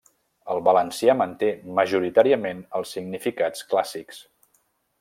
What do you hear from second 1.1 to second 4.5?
manté majoritàriament els significats clàssics.